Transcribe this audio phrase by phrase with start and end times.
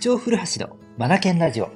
[0.00, 1.68] 長古橋のマナケンラジオ。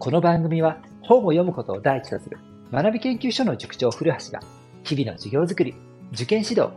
[0.00, 2.36] この番組は本を読むことを第一とする
[2.72, 4.40] 学び研究所の塾長古橋が
[4.82, 5.76] 日々の授業づくり、
[6.12, 6.70] 受験指導、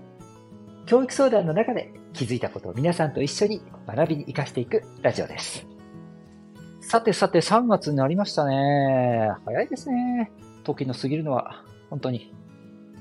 [0.86, 5.66] 教育相談の中で気づいたことを皆さんと一緒に学びに活かしていくラジオです。
[6.80, 9.32] さてさて3月になりましたね。
[9.46, 10.32] 早いですね。
[10.64, 12.32] 時の過ぎるのは本当に。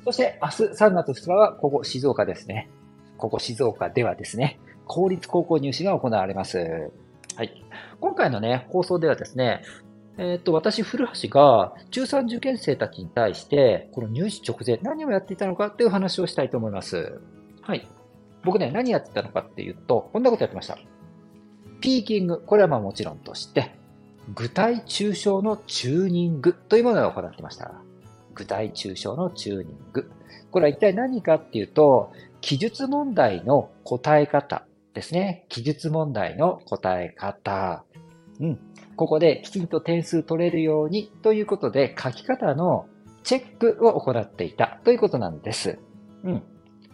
[0.07, 2.71] そして明日3月2日はここ静岡ですね。
[3.19, 6.91] ここ静岡ではですね、公立高校入試が行われます。
[7.37, 7.65] はい。
[8.01, 9.63] 今回のね、放送ではですね、
[10.19, 17.21] えっ、ー、と、私、古橋が中3受験生たちに対して、この入試直前何をやっていたのかっていう話をしたいと思います。
[17.63, 17.89] はい。
[18.45, 20.79] 僕ね、何やってたのかっていうと、こんなことやってました。
[21.81, 23.73] ピーキング、これはまあもちろんとして、
[24.35, 27.73] 具体抽象のチューニングというものを行ってました。
[28.35, 30.11] 具体抽象のチューニング。
[30.51, 34.65] これは一体何かっていうと、記述問題の答え方
[34.95, 35.47] ですね。
[35.49, 37.85] 記述問題の答え方。
[38.41, 38.59] うん。
[38.97, 42.87] ここできちんと点数取れるようにということで書き方の
[43.23, 45.79] チェックを行っていたということなんです。
[46.25, 46.43] うん。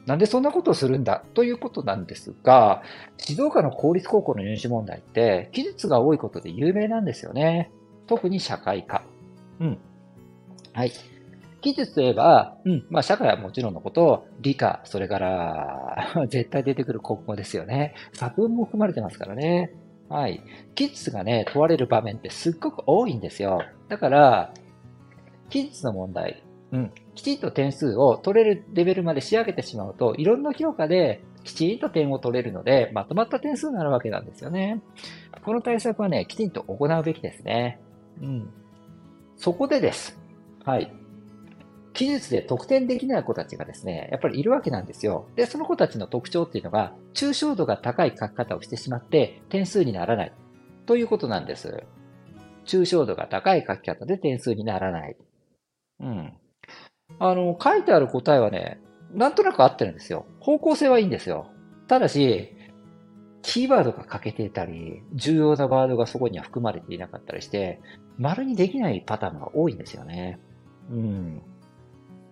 [0.07, 1.23] なんでそんなことをするんだ？
[1.35, 2.83] ということなんですが、
[3.19, 7.71] 静岡の公立高校の入試問題って記述が多いことで有名なんですよね。
[8.07, 9.03] 特に社会科。
[9.61, 9.79] うん。
[10.73, 10.93] はい。
[11.61, 17.95] 技術といえば、うん、まあ社会はもちろんのこと、理科、それから 絶対出てくる国語ですよね。
[18.13, 19.73] 作文も含まれてますからね。
[20.09, 20.43] はい。
[20.75, 23.61] 技術がね、問われる場面ってすっごく多いんですよ。
[23.89, 24.53] だから、
[25.51, 26.43] 技術の問題、
[26.73, 34.83] うん、きちんと点数を取れるレベルまで仕上げてしまうと、いろんな評価できちんと点を取れるので、まとまった点数になるわけなんですよね。
[35.45, 37.81] この対策はね、きちんと行うべきですね。
[38.23, 38.51] うん。
[39.37, 40.19] そこでです。
[40.65, 40.93] はい。
[41.99, 45.27] 記述で得点できない子たちがですね、やっぱりいるわけなんですよ。
[45.35, 50.33] で、その子たちの特徴っていうのが、抽象度が高い書き方をしてしまって点数にならない。
[50.87, 51.83] ということなんです。
[52.67, 55.17] 抽象度が高い書き方で点数にならない。
[55.99, 56.33] うん。
[57.19, 58.81] あの、書いてある答えはね、
[59.13, 60.25] なんとなく合ってるんですよ。
[60.39, 61.51] 方向性はいいんですよ。
[61.89, 62.55] ただし、
[63.43, 67.81] キーワードが欠けていたり、重要なワードがそこには含まれていなかったりして、
[68.19, 70.39] 丸にできないパターンが多いんですよね。
[70.93, 71.43] うん。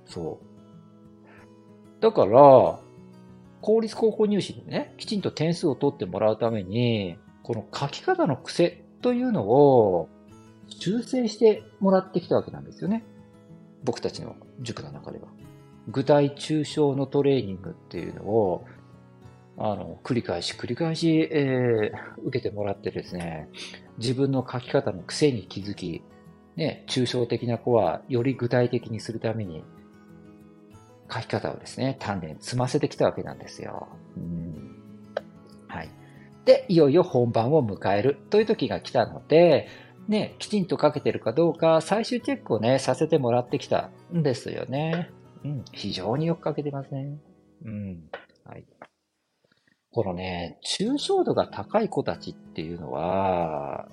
[0.06, 2.02] そう。
[2.02, 2.80] だから、
[3.60, 10.08] 公立高校入試でね、きちんと点数を取ってもらうために、この書き方の癖というのを
[10.68, 13.04] 修正してもらってきたわけなんですよね。
[13.84, 15.28] 僕たちの塾の中では。
[15.88, 18.64] 具体抽象のトレーニングっていうのを、
[19.58, 23.48] あの、繰り返し繰り返し、えー、受けてもらってですね、
[23.98, 26.02] 自分の書き方の癖に気づき、
[26.56, 29.62] ね、抽象的な子はより具体的にするために
[31.10, 33.88] 書き方をですね、鍛錬積ませてきたわけなんですよ。
[34.16, 34.76] うん。
[35.68, 35.90] はい。
[36.44, 39.68] で、いよいよ本番を迎えるという時が来たので、
[40.08, 45.10] ね、きちんと書けてるかどうか最終チェックをね、させてもらってきたんですよね。
[45.44, 45.64] うん。
[45.72, 47.20] 非常によく書けてません。
[47.64, 48.04] うん。
[48.44, 48.64] はい。
[49.92, 53.88] このね、抽象度が高い子たちっていうのは、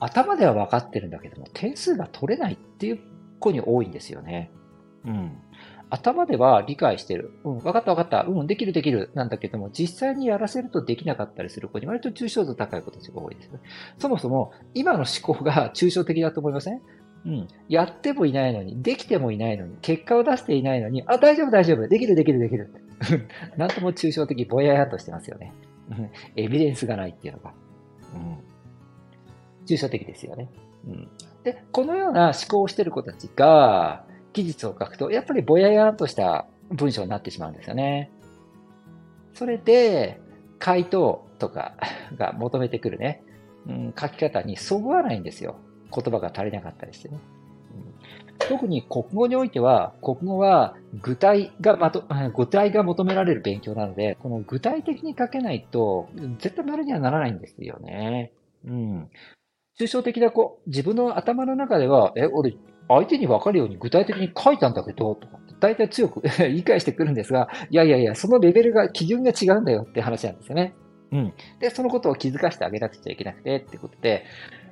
[0.00, 3.00] 頭では分かってるんだけども、点数が取れないっていう
[3.38, 4.50] 子に多いんですよね。
[5.06, 5.38] うん。
[5.90, 7.32] 頭では理解してる。
[7.44, 8.22] うん、分かった分かった。
[8.22, 9.10] うん、できるできる。
[9.14, 13.60] なんだけども、実際にやらせるとできなかったりする子に割と抽象度高い子たちが多いですね。
[13.98, 16.80] そもそも、今の思考が抽象的だと思いません？
[17.26, 17.48] うん。
[17.68, 21.86] やってもいないのに、できてもいないのに、結果を出していないのに、あ、大丈夫大丈夫。
[21.86, 22.72] できるできるできる。
[23.56, 25.52] なんとも抽象的、ぼややとしてますよね。
[26.36, 27.52] エビデンスがないっていうのが。
[28.14, 28.38] うん。
[29.66, 30.48] 抽象的ですよね。
[30.86, 31.08] うん。
[31.44, 38.10] で、このような思考をしている子たちが、記述を書くと、やっぱりぼややんとした文章になってしまうんですよね。
[39.34, 40.20] それで、
[40.58, 41.74] 回答とか
[42.16, 43.22] が求めてくるね、
[43.66, 45.56] うん、書き方にそぐわないんですよ。
[45.94, 47.18] 言葉が足りなかったりしてね。
[47.74, 52.04] うん、特に国語においては、国語は具体がまと、
[52.36, 56.08] 具体が求められる勉強なので、この具体的に書けないと、
[56.38, 58.32] 絶対丸にはならないんですよね。
[58.64, 59.10] うん。
[59.78, 62.56] 抽象的な子、自分の頭の中では、え、俺、
[62.94, 70.74] 相手に分かるように具体的に書いたんだけど、とかって大体強く 言い返してくるんですが、いやいやいや、そのレベルが、基準が違うんだよって話なんですよね。
[71.12, 71.32] うん。
[71.60, 74.24] で、そのことを気づかせてあげなくちゃいけなくてってことで、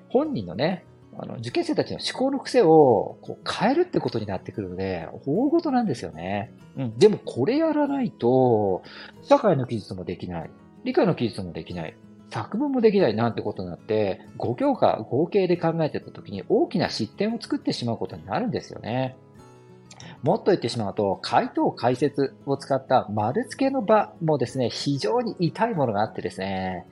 [0.09, 0.85] 本人のね、
[1.19, 6.53] あの、受験生たちの思考の癖をこう変えるってことになってくるので、大事なんですよね。
[6.77, 6.99] うん。
[6.99, 8.83] でもこれやらないと、
[9.23, 10.51] 社会の記述もできない。
[10.85, 11.97] 理科の記述もできない。
[12.31, 19.17] 作文もできないなんてことになって、5教科合計で考えてた時に大きな失点を作ってしまうことになるんですよね。
[20.23, 26.87] もっと言ってしまうと、回答解説を使った丸付けの場もですね、非常に痛いものがあってですね、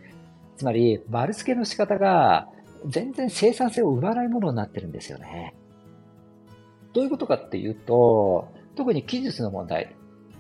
[0.56, 2.48] つまり、丸付けの仕方が
[2.86, 5.54] 全然生産性を生まないものになってるんですよね。
[6.92, 9.94] どういうことかっていうと、特に記述の問題。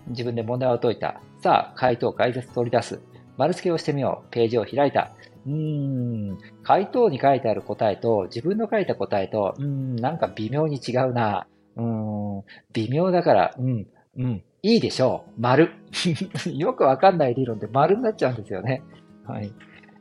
[0.08, 1.20] 自分で問題を解いた。
[1.40, 3.00] さあ、回答、解説取り出す。
[3.38, 4.30] 丸付けをしてみよう。
[4.30, 5.12] ページを開いた。
[5.46, 11.46] うーん、回答に書いてある答えと自分の書いた答えと、うーん、なんか微妙に違うな。
[11.76, 12.44] うーん、
[12.74, 13.86] 微妙だから、うん、
[14.18, 15.40] うん、いいでしょう。
[15.40, 15.70] 丸。
[16.52, 18.82] よくわかんない理論で丸になっちゃうんですよね。
[19.24, 19.52] はい。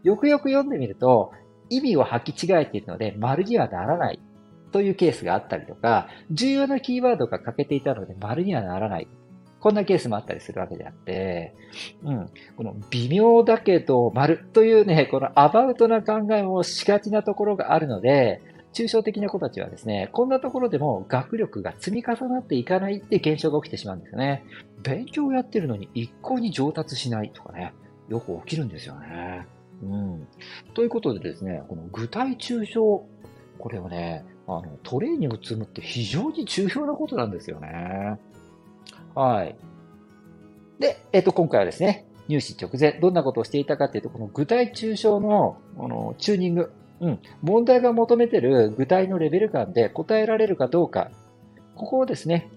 [0.03, 1.31] よくよく読んでみると、
[1.69, 4.19] 意味を履き違えているので、丸にはならない
[4.71, 9.07] というケースがあったりとか、重要なキーワードが欠けていたので、丸にはならない。
[9.59, 11.53] こんなケースもあったりするわけであって、
[12.03, 12.29] うん。
[12.55, 18.41] この微妙だけど丸というね、このアバウトな考えもしがちなところがあるので、
[18.73, 24.43] 抽象的な子たちはですね、こんなところでも学力が積み重なっていかないって現象が起きてしまうんですよね。
[24.83, 27.73] 勉強をやってるのに一向に上達しないとかね、
[28.07, 29.47] よく起きるんですよね。
[29.81, 30.27] うん。
[30.73, 33.03] ということでですね、この具体抽象、
[33.57, 38.19] これをね、あの、トレーニング積むって非常に重要なことなんですよね。
[39.17, 39.55] はい。
[40.79, 51.09] で、えっと、今回はですね、入試直前、どんなことをしていたかっていうと、この具体抽象の、あの、チューニング、うん、問題が求めてる具体のレベル感で答えられるかどうか、
[51.73, 52.51] ここをですね、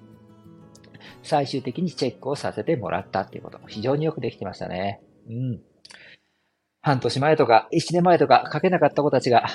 [1.23, 3.59] 最終的にチェックをさせてもらったっていうこと。
[3.67, 5.01] 非常によくできてましたね。
[5.31, 5.61] うん。
[6.83, 9.47] 半年前とか、一年前とか書けなかった子たちが、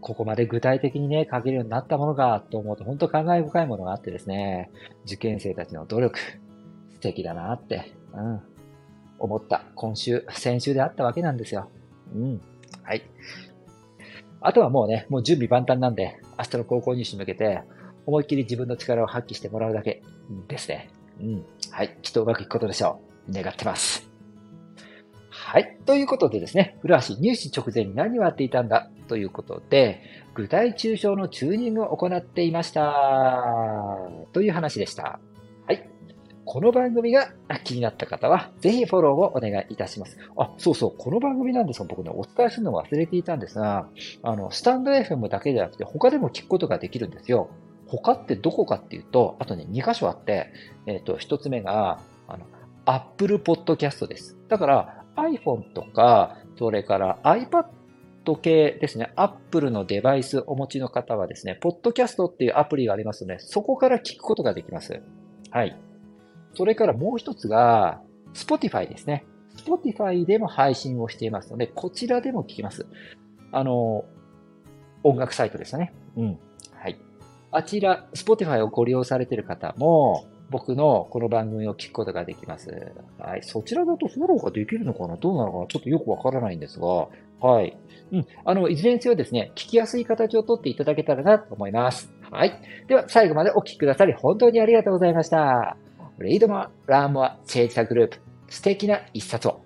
[0.00, 4.70] ここまで具体的にね、書けるようになったものかと思うと、本当感慨深いものがあってですね、
[5.04, 6.18] 受験生たちの努力、
[6.94, 8.40] 素敵だなって、うん、
[9.18, 11.70] 思った今週、先週であったわけなんですよ。
[12.14, 12.40] うん。
[12.82, 13.02] はい。
[14.40, 17.62] あとはもうね、もう準備万端なんで、明日の高校入試に向けて、
[18.06, 20.02] 思いっきり自分の力を発揮してもらうだけ
[20.48, 20.90] ですね。
[21.20, 21.44] うん。
[21.70, 21.96] はい。
[22.02, 23.32] きっとうまくいくことでしょう。
[23.32, 24.09] 願ってます。
[25.42, 25.78] はい。
[25.86, 30.00] ということでですね、古橋入試直前に何をやっていたんだということで、
[30.34, 32.94] 具体抽象のチューニングを行っていました。
[34.32, 35.18] という話でした。
[35.66, 35.88] はい。
[36.44, 37.32] この番組が
[37.64, 40.18] 気になった方は、ぜひフォローをお願いいたします。
[40.36, 43.88] あ、そうそう、この番組なんですが、僕ね、お伝えするのを忘れていたんですが、
[44.22, 47.48] あの、スタンド FM だけでなくて、他でも聞くことができるんですよ。
[47.86, 50.52] 他ってどこかっていうと、あとね、2箇所あって、
[50.86, 51.98] えっ、ー、と、1つ目が、
[52.28, 52.44] あの、
[52.84, 54.36] Apple Podcast です。
[54.48, 57.66] だから、iPhone とか、それから iPad
[58.36, 65.02] 系ですね、Apple のデバイスお持ちの方はですね、Podcast っていうアプリがありますので、そこから聞くことができます。
[65.50, 65.76] はい。
[66.54, 68.00] それからもう一つが、
[68.34, 69.24] Spotify ですね。
[69.56, 72.86] Spotify でも配信をしていますので、こちらでも聞きます。
[73.52, 74.04] あの、
[75.02, 75.92] 音楽サイトですね。
[76.16, 76.38] うん。
[76.74, 76.98] はい。
[77.50, 82.92] あちら、Spotify をご利用されている方も、僕のこの番組を聞くことができます。
[83.18, 83.42] はい。
[83.42, 85.16] そちらだとフォローができるのかな？
[85.16, 85.66] どうなのかな？
[85.68, 87.08] ちょっとよくわからないんですが、
[87.40, 87.76] はい。
[88.12, 88.26] うん。
[88.44, 92.12] あの、いずれにせよですね、聞きやすい形をとっていただけたらなと思います。
[92.30, 92.60] はい。
[92.88, 95.76] では、最後までお聴きくださり、本当にありがとうございました。
[96.18, 98.18] レイドマラーモアチェイサグループ、
[98.48, 99.62] 素敵な一冊を。